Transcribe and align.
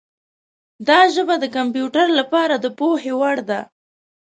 دا 0.87 0.99
ژبه 1.13 1.35
د 1.39 1.45
کمپیوټر 1.55 2.07
لپاره 2.19 2.55
د 2.59 2.65
پوهې 2.77 3.13
وړ 3.19 3.37
ده. 3.49 3.59